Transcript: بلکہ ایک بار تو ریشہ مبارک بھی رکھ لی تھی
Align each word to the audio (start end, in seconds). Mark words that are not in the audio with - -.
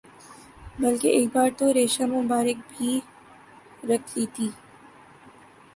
بلکہ 0.79 1.07
ایک 1.07 1.27
بار 1.33 1.49
تو 1.57 1.73
ریشہ 1.73 2.03
مبارک 2.13 2.57
بھی 2.69 2.91
رکھ 3.89 4.17
لی 4.17 4.25
تھی 4.35 4.47